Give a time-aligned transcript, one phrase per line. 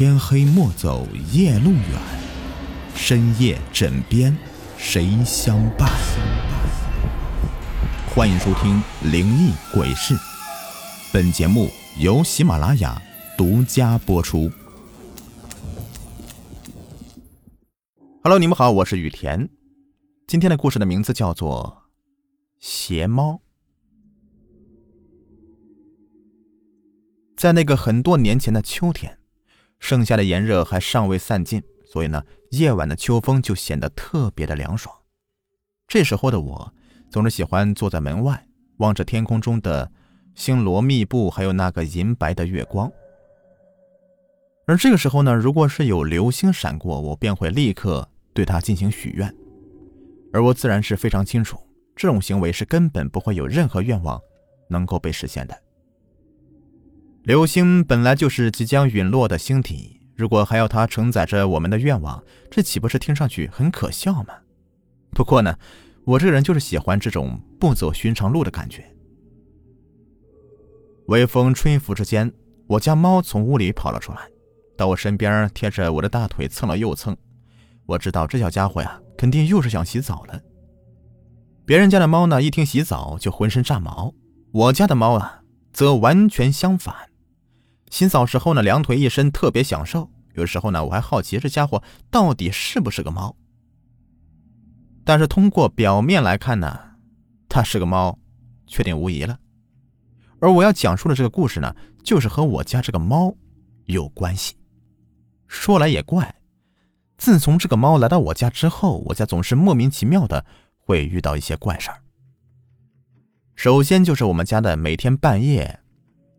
[0.00, 2.00] 天黑莫走夜路远，
[2.94, 4.34] 深夜枕边
[4.78, 5.90] 谁相伴？
[8.08, 8.82] 欢迎收听
[9.12, 10.14] 《灵异鬼事》，
[11.12, 11.68] 本节目
[11.98, 12.98] 由喜马拉雅
[13.36, 14.50] 独家播出。
[18.22, 19.50] Hello，你们好，我是雨田。
[20.26, 21.82] 今天的故事的名字叫做
[22.58, 23.32] 《邪猫》。
[27.36, 29.18] 在那个很多年前的秋天，
[29.80, 34.94] 盛夏的炎热还尚未散尽，所以呢，夜晚的秋风就显得特别的凉爽。
[35.88, 36.72] 这时候的我，
[37.10, 39.90] 总是喜欢坐在门外，望着天空中的
[40.36, 42.88] 星罗密布，还有那个银白的月光。
[44.66, 49.34] 而这个时候呢，如果是有流星闪过，我便会立刻对它进行许愿。
[50.32, 51.58] 而我自然是非常清楚，
[51.96, 54.20] 这种行为是根本不会有任何愿望
[54.68, 55.62] 能够被实现的。
[57.22, 64.34] 流星本来就是即将陨落的星体，如果还要它承载着我们的愿望，这岂不是听上去很可笑吗？
[65.10, 65.58] 不过呢，
[66.04, 68.84] 我这人就是喜欢这种不走寻常路的感觉。
[71.08, 72.32] 微风吹拂之间，
[72.66, 74.20] 我家猫从屋里跑了出来，
[74.74, 77.14] 到我身边贴着我的大腿蹭了又蹭。
[77.84, 80.40] 我知道这小家伙呀，肯定又是想洗澡了。
[81.66, 84.14] 别人家的猫呢，一听洗澡就浑身炸毛；
[84.52, 87.09] 我家的猫啊，则完全相反。
[87.90, 90.10] 洗澡时候呢，两腿一伸，特别享受。
[90.34, 93.36] 有时候呢，我还好奇这家伙到底是不是个猫。
[95.04, 96.78] 但是通过表面来看呢，
[97.48, 98.16] 它是个猫，
[98.66, 99.38] 确定无疑了。
[100.38, 101.74] 而我要讲述的这个故事呢，
[102.04, 103.34] 就是和我家这个猫
[103.86, 104.56] 有关系。
[105.48, 106.36] 说来也怪，
[107.18, 110.46] 自从这个猫来到我家之后，我家总是莫名其妙的
[110.78, 112.00] 会遇到一些怪事儿。
[113.56, 115.80] 首先就是我们家的每天半夜。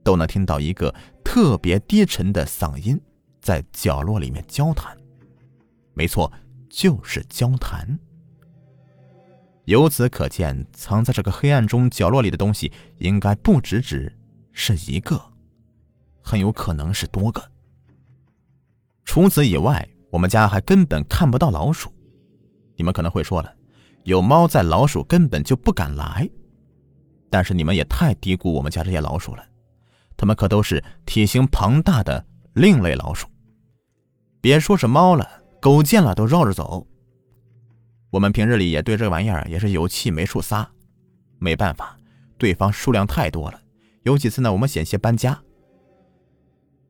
[0.04, 3.00] 都能听到一个特别低沉的嗓音
[3.42, 4.96] 在角落里面交谈，
[5.94, 6.32] 没错，
[6.70, 8.00] 就是交谈。
[9.66, 14.11] 由此可见，藏在这个黑暗中角落里的东西应该不只只
[14.52, 15.22] 是一个，
[16.22, 17.42] 很有可能是多个。
[19.06, 21.94] 除此以外，我们家还根本看不到老鼠。
[22.76, 23.54] 你们可能会说了，
[24.04, 26.28] 有猫在，老鼠根本就不敢来。
[27.30, 29.45] 但是你们也太低估我们家这些老鼠了。
[30.21, 32.23] 它们可都是体型庞大的
[32.54, 33.27] 另类老鼠，
[34.39, 35.27] 别说是猫了，
[35.59, 36.86] 狗见了都绕着走。
[38.11, 40.70] 我们平日里也对这玩意儿也是有气没处撒，
[41.39, 41.98] 没办法，
[42.37, 43.60] 对方数量太多了。
[44.04, 45.42] 有几次呢，我们险些搬家，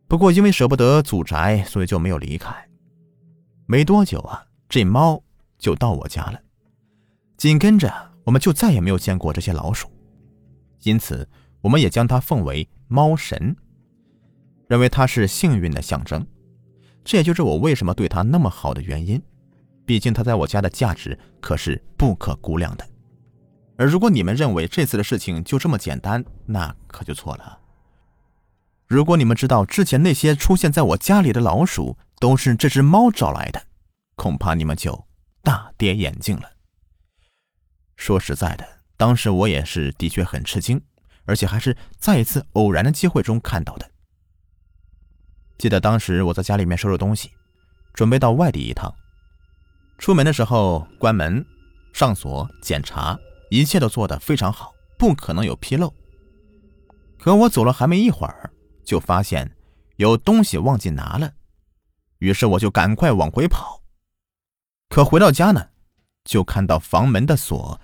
[0.10, 2.54] 不过因为舍不得祖宅，所以就没有离开。
[3.66, 5.24] 没多久啊，这猫
[5.58, 6.42] 就到我家了，
[7.38, 9.90] 紧跟着我们就再也没有见过这些老鼠，
[10.82, 11.26] 因此
[11.62, 12.68] 我们也将它奉为。
[12.92, 13.56] 猫神
[14.68, 16.28] 认为它是幸运的象征，
[17.06, 19.22] 这也就是我为什么对它那么好的原因。
[19.86, 22.86] 毕竟它在我家的价值可是不可估量的。
[23.78, 27.60] 而如果你们认为这次的事情就这么简单，那可就错了。
[28.88, 33.64] 如果你们知道之前那些出现在我家里的老鼠都是这只猫找来的，
[34.18, 35.08] 恐怕你们就
[35.42, 36.44] 大跌眼镜了。
[37.96, 40.82] 说实在的，当时我也是的确很吃惊。
[41.26, 43.90] 而且还是在一次偶然的机会中看到的。
[45.58, 47.30] 记得当时我在家里面收拾东西，
[47.94, 48.94] 准备到外地一趟。
[50.00, 51.46] 出门的时候关门、
[51.94, 53.18] 上锁、检查，
[53.52, 55.94] 一切都做得非常好，不可能有纰漏。
[57.20, 58.52] 可我走了还没一会儿，
[58.84, 59.56] 就发现
[59.98, 61.32] 有东西忘记拿了，
[62.18, 63.84] 于是我就赶快往回跑。
[64.90, 65.70] 可回到家呢，
[66.24, 67.80] 就看到房门的锁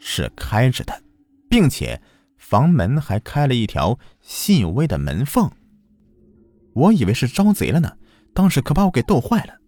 [0.00, 1.02] 是开着的，
[1.48, 2.02] 并且。
[2.40, 5.52] 房门还开了一条细微的门缝，
[6.72, 7.98] 我以为是招贼了呢，
[8.34, 9.60] 当时可把我给逗坏了。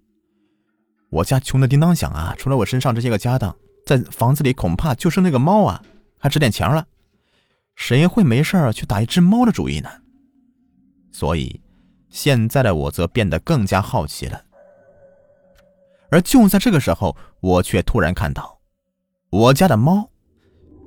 [1.10, 3.54] 我家穷的叮当响啊，除了我身上这些个家当，
[3.86, 5.84] 在房子里恐怕就剩那个猫啊，
[6.18, 6.88] 还值点钱了。
[7.76, 9.88] 谁会没事去打一只猫的主意呢？
[11.12, 11.60] 所以，
[12.08, 14.42] 现在的我则变得更加好奇了。
[16.10, 18.60] 而就在这个时候，我却突然看到
[19.30, 20.11] 我家的猫。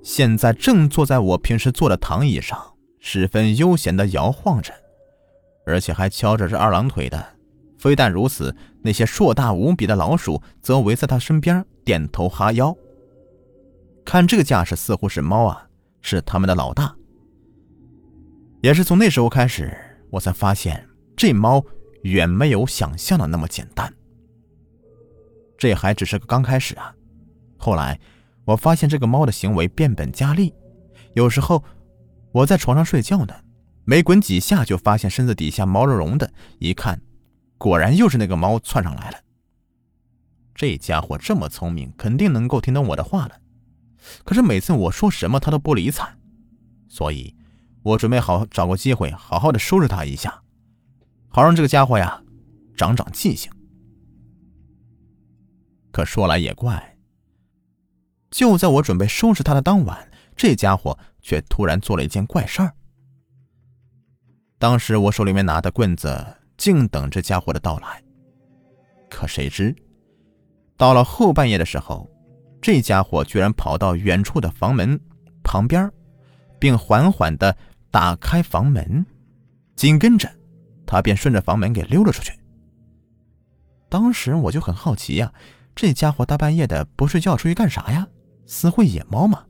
[0.06, 4.72] 现在正坐在我平时坐的躺椅上，十分悠闲地摇晃着，
[5.66, 7.26] 而且还敲着这二郎腿的。
[7.80, 12.78] 非但如此，那些硕大无比的老鼠则围在他身边点头哈腰。
[14.06, 15.68] 看这个架势，似乎是猫啊，
[16.02, 16.96] 是他们的老大。
[18.62, 19.76] 也是从那时候开始，
[20.12, 20.88] 我才发现
[21.18, 21.66] 这猫
[22.04, 23.92] 远没有想象的那么简单。
[25.58, 26.94] 这还只是个刚开始啊，
[27.58, 28.00] 后来。
[28.46, 30.54] 我发现这个猫的行为变本加厉，
[31.14, 31.64] 有时候
[32.32, 33.34] 我在床上睡觉呢，
[33.84, 37.02] 没滚几下就发现身子底下毛茸茸的，一看
[37.58, 39.18] 果然又是那个猫窜上来了。
[40.54, 43.36] 这家伙这么聪明，肯定能够听懂我的话了。
[44.24, 46.08] 可是每次我说什么，他都不理睬，
[46.88, 47.36] 所以，
[47.82, 50.44] 我准备好找个机会，好好的收拾他一下，
[51.28, 52.22] 好让这个家伙呀，
[52.78, 53.52] 长长记性。
[55.92, 56.95] 可说来也怪，
[58.36, 62.74] 就在我准备收拾他的当晚，这家伙却突然做了一件怪事儿。
[64.58, 68.04] 当时我手里面拿的棍子，静等这家伙的到来。
[69.10, 69.74] 可谁知，
[70.76, 72.12] 到了后半夜的时候，
[72.62, 75.00] 这家伙居然跑到远处的房门
[75.42, 75.90] 旁边，
[76.60, 77.56] 并缓缓的
[77.90, 79.06] 打开房门，
[79.78, 80.30] 紧跟着，
[80.86, 82.38] 他便顺着房门给溜了出去。
[83.88, 85.32] 当时我就很好奇呀，
[85.74, 88.06] 这家伙大半夜的不睡觉出去干啥呀？
[88.46, 89.46] 私会野猫吗？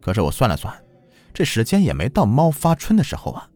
[0.00, 0.74] 可是我算了算。
[1.32, 3.50] 这时间也没到猫发春的时候啊，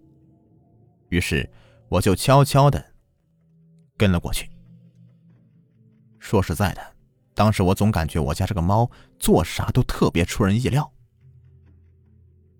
[1.08, 1.48] 于是
[1.88, 2.84] 我就悄悄的
[3.96, 4.50] 跟了过去。
[6.18, 6.82] 说实在的，
[7.34, 10.92] 当时我总感觉我家这个猫做啥都特别出人意料。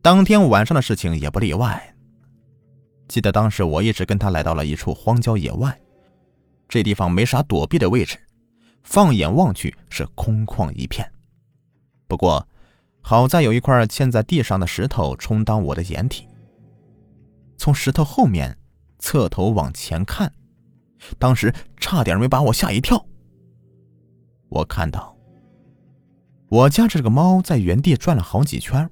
[0.01, 1.95] 当天晚上的事情也不例外。
[3.07, 5.79] 记得当时我一直跟他来到了一处荒郊野外，
[6.67, 8.19] 这地方没啥躲避的位置，
[8.83, 11.11] 放眼望去是空旷一片。
[12.07, 12.47] 不过。
[13.03, 16.29] 好在有一块嵌在地上的石头充当我的掩体。
[17.57, 18.57] 从石头后面
[18.99, 20.31] 侧头往前看，
[21.19, 23.03] 当时差点没把我吓一跳。
[24.51, 25.17] 我看到
[26.51, 28.89] 我家这个猫在原地转了好几圈，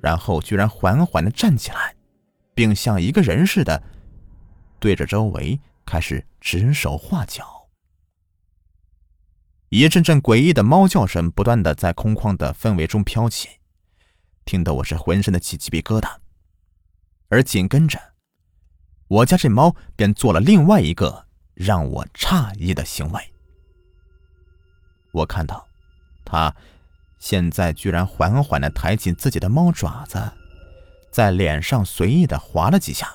[0.00, 1.94] 然后居然缓缓的站起来，
[2.56, 3.80] 并像一个人似的，
[4.80, 7.63] 对着周围开始指手画脚。
[9.76, 13.48] 一阵阵诡异的猫叫声不断的在空旷的氛围中飘起，
[14.44, 16.08] 听得我是浑身的起鸡皮疙瘩。
[17.28, 17.98] 而紧跟着，
[19.08, 23.20] 我家这猫便做了另外一个让我诧异的行为。
[25.10, 25.66] 我看到，
[26.24, 26.54] 它
[27.18, 30.22] 现在居然缓缓的抬起自己的猫爪子，
[31.10, 33.12] 在脸上随意的划了几下，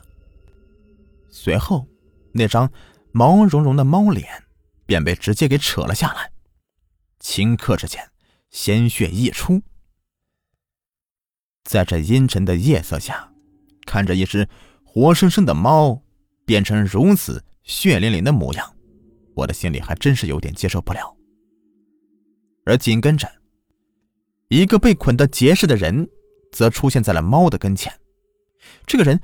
[1.30, 1.88] 随后，
[2.34, 2.70] 那张
[3.14, 4.44] 毛茸茸的猫脸
[4.86, 6.30] 便被直接给扯了下来。
[7.21, 8.10] 顷刻之间，
[8.50, 9.62] 鲜血溢出。
[11.63, 13.31] 在这阴沉的夜色下，
[13.86, 14.48] 看着一只
[14.83, 16.01] 活生生的猫
[16.45, 18.75] 变成如此血淋淋的模样，
[19.36, 21.16] 我的心里还真是有点接受不了。
[22.66, 23.30] 而紧跟着，
[24.48, 26.10] 一个被捆得结实的人
[26.51, 27.94] 则出现在了猫的跟前。
[28.86, 29.19] 这个人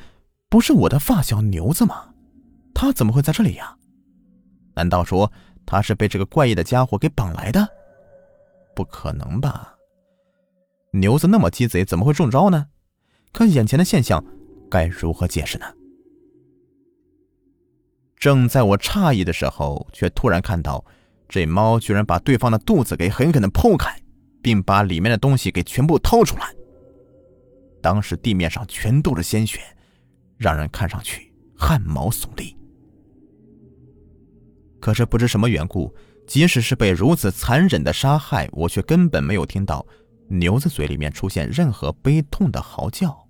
[0.50, 2.14] 不是我的发小牛子吗？
[2.74, 3.76] 他怎么会在这里呀？
[4.76, 5.32] 难道说
[5.66, 7.68] 他是被这个怪异的家伙给绑来的？
[8.76, 9.76] 不可能吧！
[10.92, 12.68] 牛子那么鸡贼，怎么会中招呢？
[13.32, 14.24] 可眼前的现象
[14.70, 15.66] 该如何解释呢？
[18.18, 20.84] 正在我诧异的时候，却突然看到
[21.28, 24.00] 这猫居然把对方的肚子给狠狠的剖开，
[24.42, 26.54] 并把里面的东西给全部掏出来。
[27.82, 29.60] 当时地面上全都是鲜血，
[30.38, 32.56] 让人看上去汗毛耸立。
[34.80, 35.94] 可是不知什么缘故。
[36.28, 39.86] 即使是被如此残忍的杀害，我却根本没有听到
[40.28, 43.28] 牛子嘴里面出现任何悲痛的嚎叫，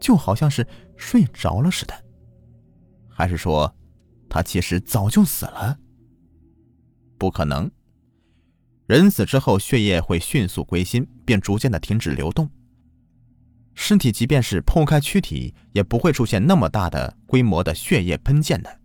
[0.00, 1.94] 就好像是睡着了似的。
[3.08, 3.72] 还是说，
[4.30, 5.78] 他其实早就死了？
[7.18, 7.70] 不可能，
[8.86, 12.50] 人死之后血液会迅速归心，并逐渐的停止流动。
[13.74, 18.80] 尸体即便是剖开躯体，也不会出现那么大的规模的血液喷溅的。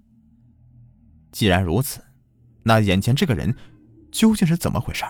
[1.32, 2.04] 既然如此。
[2.68, 3.56] 那眼前这个人
[4.12, 5.06] 究竟是怎么回事？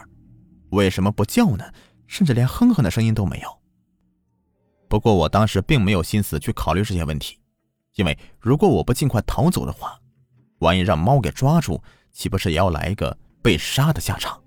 [0.70, 1.66] 为什么不叫呢？
[2.06, 3.50] 甚至连哼哼的声音都没有。
[4.88, 7.40] 不过我当时并没有心思去考虑这些问题，
[7.96, 10.00] 因为如果我不尽快逃走的话，
[10.60, 14.40] 万一让猫给抓住，岂不是也要来一个被杀的下场？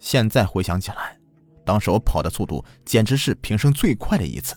[0.00, 1.16] 现在回想起来，
[1.64, 4.56] 当时我跑的速度简直是平生最快的一次。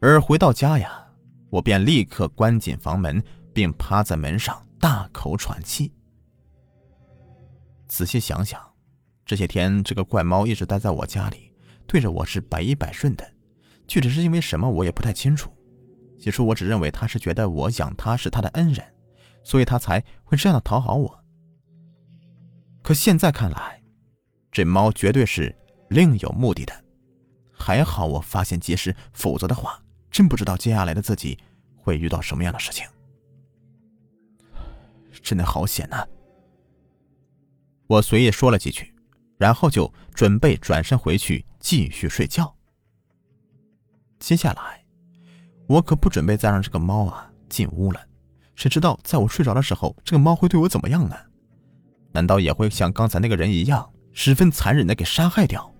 [0.00, 1.06] 而回到家呀，
[1.50, 3.22] 我便立刻关紧房门。
[3.54, 5.92] 并趴在门上大口喘气。
[7.86, 8.60] 仔细想想，
[9.24, 11.52] 这些天这个怪猫一直待在我家里，
[11.86, 13.32] 对着我是百依百顺的，
[13.86, 15.50] 具体是因为什么我也不太清楚。
[16.18, 18.84] 起初我只认为它是觉得我养它是它的恩人，
[19.44, 21.24] 所以它才会这样的讨好我。
[22.82, 23.82] 可现在看来，
[24.50, 25.54] 这猫绝对是
[25.88, 26.84] 另有目的的。
[27.52, 29.80] 还好我发现及时，否则的话，
[30.10, 31.38] 真不知道接下来的自己
[31.76, 32.86] 会遇到什么样的事情。
[35.24, 36.06] 真的好险呐！
[37.88, 38.94] 我随意说了几句，
[39.38, 42.54] 然后就准备转身回去继续睡觉。
[44.20, 44.84] 接下来，
[45.66, 48.00] 我可不准备再让这个猫啊进屋了。
[48.54, 51.16] 谁知道在我睡着的时候，这个猫会对我怎么样呢？
[52.12, 55.74] 难道也会像刚才那个人一样，十分残忍的给杀害掉？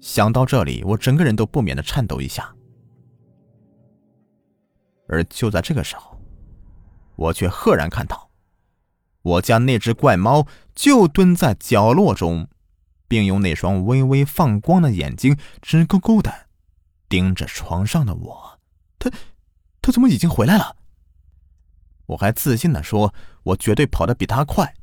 [0.00, 2.54] 想到这里，我整个人都不免的颤抖一下。
[5.08, 6.18] 而就在这个时候，
[7.16, 8.30] 我却赫然看到，
[9.22, 12.48] 我家那只怪猫就蹲在角落中，
[13.06, 16.46] 并用那双微微放光的眼睛直勾勾的
[17.08, 18.60] 盯着床上的我。
[18.98, 19.10] 它，
[19.80, 20.76] 它怎么已经回来了？
[22.06, 24.74] 我还自信的说，我绝对跑得比他快。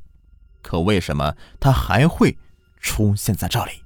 [0.62, 2.36] 可为什么他还会
[2.80, 3.82] 出现在这里？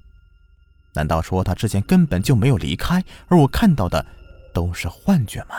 [0.95, 4.05] 难道说他之前根本就没有离开，而我看到的
[4.53, 5.57] 都是幻觉吗？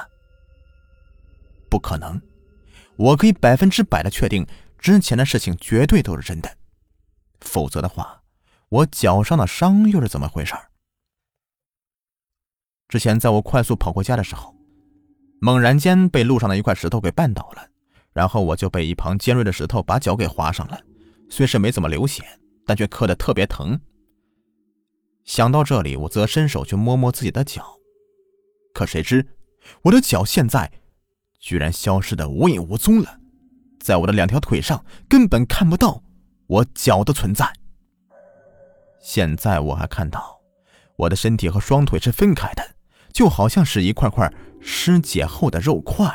[1.69, 2.21] 不可能！
[2.97, 4.45] 我可以百分之百的确定，
[4.77, 6.57] 之前的事情绝对都是真的。
[7.41, 8.23] 否则的话，
[8.69, 10.53] 我脚上的伤又是怎么回事？
[12.87, 14.55] 之前在我快速跑回家的时候。
[15.41, 17.67] 猛然间被路上的一块石头给绊倒了，
[18.13, 20.81] 然后我就被一旁尖锐的石头把脚给划伤了。
[21.29, 22.23] 虽是没怎么流血，
[22.65, 23.79] 但却磕得特别疼。
[25.23, 27.77] 想到这里，我则伸手去摸摸自己的脚，
[28.73, 29.27] 可谁知
[29.83, 30.71] 我的脚现在
[31.45, 33.19] 居然消失的无影无踪了，
[33.79, 36.01] 在我的两条腿上根本看不到
[36.47, 37.53] 我脚的存在。
[38.99, 40.41] 现在我还看到
[40.95, 42.63] 我的身体和双腿是分开的。
[43.13, 46.11] 就好像是一块块尸解后的肉块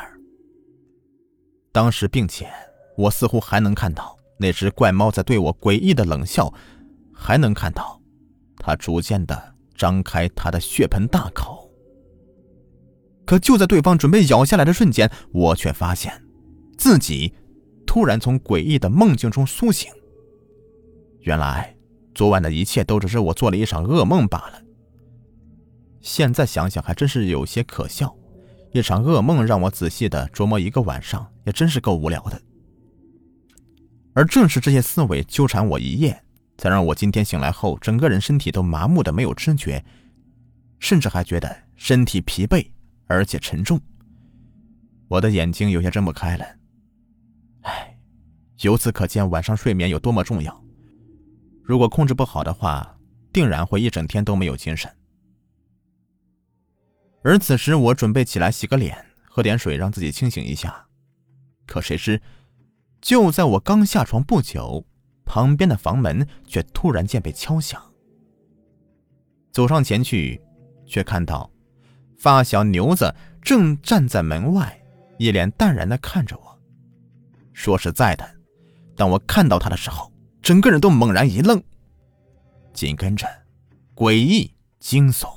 [1.71, 2.47] 当时，并且
[2.97, 6.53] 我似乎还能看到那只怪猫在对我诡异的冷笑，
[7.13, 8.01] 还能看到
[8.57, 11.70] 它逐渐的张开它的血盆大口。
[13.25, 16.11] 可就在对方准备咬下来的瞬间，我却发现
[16.77, 17.33] 自己
[17.85, 19.91] 突然从诡异的梦境中苏醒。
[21.21, 21.75] 原来，
[22.13, 24.61] 昨晚的一切都只是我做了一场噩梦罢了。
[26.01, 28.13] 现在想想还真是有些可笑，
[28.73, 32.41] 一场噩梦让我仔细的琢磨一个晚上，也真是够无聊的。
[34.13, 36.21] 而正是这些思维纠缠我一夜，
[36.57, 39.85] 才让我今天醒来后，整个人身体都麻木的没有知觉，
[40.79, 42.65] 甚至还觉得身体疲惫
[43.11, 43.79] 而且沉重。
[45.07, 46.45] 我的眼睛有些睁不开了。
[47.63, 47.99] 唉，
[48.61, 50.63] 由此可见晚上睡眠有多么重要。
[51.61, 52.97] 如果控制不好的话，
[53.33, 54.89] 定然会一整天都没有精神。
[57.23, 60.87] 而此时，我准备起来洗个脸，喝点水，让自己清醒一下。
[61.67, 62.19] 可谁知，
[63.01, 64.85] 就在我刚下床不久，
[65.25, 67.81] 旁边的房门却突然间被敲响。
[69.51, 70.41] 走上前去，
[70.85, 71.50] 却看到
[72.21, 74.79] 发小牛子正站在门外，
[75.17, 76.59] 一脸淡然的看着我。
[77.51, 78.23] 说实在的，
[78.95, 81.59] 当我看到他的时候，整个人都猛然一愣，
[82.73, 83.27] 紧跟着，
[83.95, 85.27] 诡异惊悚。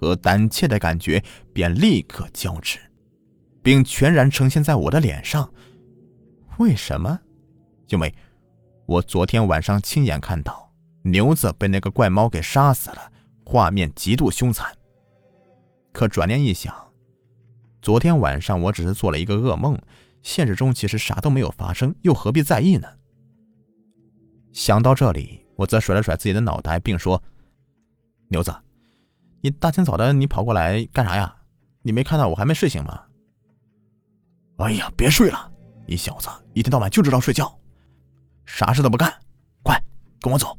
[0.00, 1.22] 和胆怯的感觉
[1.52, 2.78] 便立刻交织，
[3.62, 5.52] 并全然呈现在我的脸上。
[6.56, 7.20] 为什么？
[7.88, 8.12] 因为，
[8.86, 10.72] 我昨天晚上亲眼看到
[11.02, 13.12] 牛子被那个怪猫给杀死了，
[13.44, 14.74] 画面极度凶残。
[15.92, 16.74] 可转念一想，
[17.80, 19.78] 昨天晚上我只是做了一个噩梦，
[20.22, 22.88] 现实中其实啥都没有发生，又何必在意呢？
[24.52, 27.22] 想到这里，我则甩了甩自己的脑袋，并说
[28.28, 28.54] ：“牛子。”
[29.44, 31.36] 你大清早的，你跑过来干啥呀？
[31.82, 33.02] 你没看到我还没睡醒吗？
[34.58, 35.52] 哎呀，别睡了！
[35.86, 37.52] 你小子一天到晚就知道睡觉，
[38.46, 39.12] 啥事都不干，
[39.64, 39.82] 快
[40.20, 40.56] 跟我走，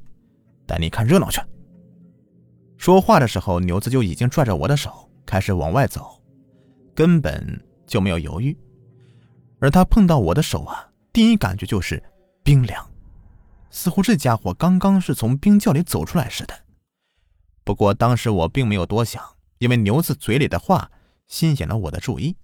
[0.68, 1.40] 带你看热闹去。
[2.78, 6.22] 说话的时候，牛子就已经拽着我的手开始往外走，
[6.96, 8.58] 根本就没有犹豫。
[9.60, 12.02] 而他碰到我的手啊，第一感觉就是
[12.44, 12.90] 冰凉，
[13.70, 16.54] 似乎这家伙刚刚是从冰窖里走出来似的。
[17.64, 19.24] 不过当时我并没有多想，
[19.60, 20.92] 因为牛子嘴里的话
[21.28, 22.36] 吸引了我的注意。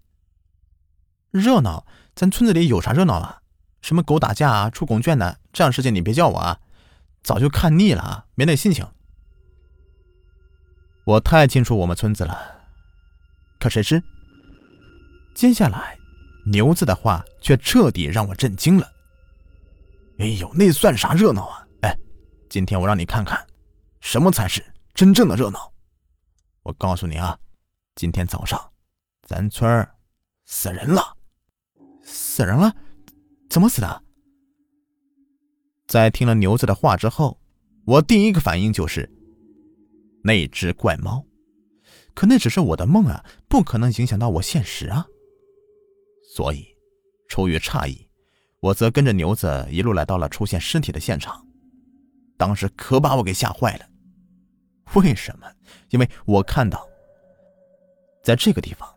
[1.32, 3.42] 热闹，咱村子里有啥热闹啊？
[3.82, 6.60] 什么狗打架啊、出拱券的这样事情，你别叫我啊！
[7.22, 8.88] 早就看腻了啊，没那心情。
[11.06, 12.59] 我太清楚我们村子了，
[13.60, 14.02] 可谁知，
[15.36, 15.98] 接下来
[16.46, 18.90] 牛子的话却彻底让我震惊了。
[20.20, 21.68] 哎呦，那算啥热闹啊？
[21.82, 21.98] 哎，
[22.50, 23.46] 今天我让你看看，
[24.00, 24.64] 什么才是。
[24.96, 25.72] 真正的热闹，
[26.64, 27.38] 我告诉你啊，
[27.96, 28.60] 今天早上，
[29.22, 29.90] 咱村儿
[30.46, 31.16] 死人了，
[32.04, 32.76] 死人了，
[33.50, 34.04] 怎么死的？
[35.88, 37.40] 在听了牛子的话之后，
[37.86, 39.10] 我第一个反应就是
[40.22, 41.24] 那只怪猫，
[42.20, 45.08] 可那只是我的梦啊，不可能影响到我现实啊。
[46.36, 46.68] 所以，
[47.30, 48.10] 出于诧异，
[48.60, 51.48] 我则跟着牛子一路来到了出现尸体的现场，
[52.36, 53.86] 当时可把我给吓坏了。
[54.96, 55.50] 为什么？
[55.92, 56.86] 因为我看到，
[58.22, 58.94] 在这个地方，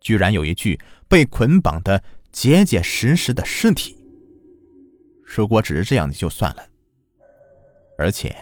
[0.00, 3.96] 居然有一具被捆绑的结结实实的尸体。
[5.24, 6.68] 如果只是这样就算了，
[7.96, 8.36] 而且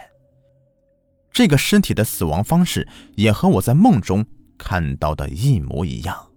[1.32, 2.86] 这个尸体的死亡方式
[3.16, 4.24] 也和我在梦中
[4.58, 6.30] 看到的一模一样。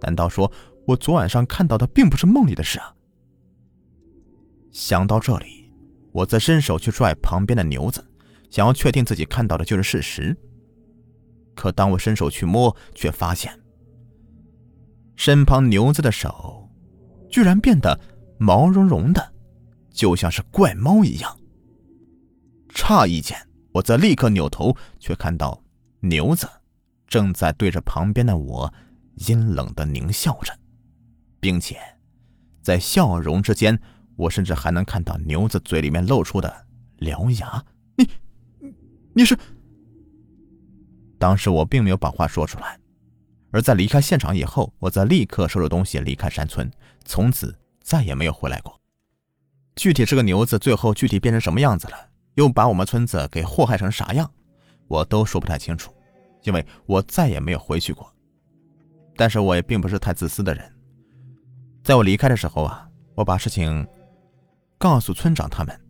[0.00, 0.50] 难道说
[0.86, 2.94] 我昨晚上看到的并不是梦里的事啊？
[4.72, 5.70] 想到这里，
[6.12, 8.02] 我则伸手去拽旁边的牛子，
[8.50, 10.36] 想要确定自己看到的就是事实。
[11.54, 13.52] 可当我伸手去摸，却发现
[15.16, 16.66] 身旁牛子的手
[17.28, 18.00] 居然变得
[18.38, 19.34] 毛茸茸的，
[19.90, 21.38] 就像是怪猫一样。
[22.70, 23.36] 诧异间，
[23.72, 25.62] 我则立刻扭头，却看到
[26.00, 26.48] 牛子
[27.06, 28.72] 正在对着旁边的我
[29.28, 30.52] 阴冷的狞笑着，
[31.38, 31.78] 并且
[32.62, 33.80] 在笑容之间，
[34.16, 36.66] 我甚至还能看到牛子嘴里面露出的
[36.98, 37.64] 獠牙。
[37.96, 38.08] 你，
[39.14, 39.38] 你是？
[41.18, 42.78] 当时我并没有把话说出来，
[43.50, 46.70] 而在离开现场以后，我则立刻收拾东西离开山村，
[47.04, 48.80] 从此再也没有回来过。
[49.76, 52.09] 具体这个牛子最后具体变成什么样子了，
[52.40, 54.28] 又把我们村子给祸害成啥样，
[54.88, 55.94] 我都说不太清楚，
[56.42, 58.10] 因为我再也没有回去过。
[59.14, 60.64] 但是我也并不是太自私的人，
[61.84, 63.86] 在我离开的时候啊，我把事情
[64.78, 65.80] 告诉村长他们，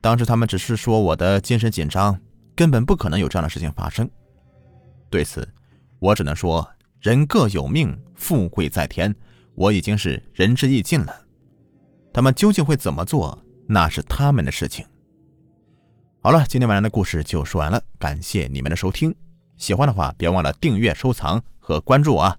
[0.00, 2.20] 当时他们只是说我的精神紧张，
[2.56, 4.10] 根本不可能有这样的事情发生。
[5.08, 5.48] 对此，
[6.00, 6.68] 我只能说
[7.00, 9.14] 人各有命，富贵在天。
[9.54, 11.14] 我已经是仁至义尽了，
[12.12, 14.84] 他们究竟会怎么做，那是他们的事情。
[16.24, 19.14] 好了，今天晚上的故事就说完了，感谢你们的收听。
[19.58, 22.34] 喜欢的话，别忘了订阅、收藏和关注啊！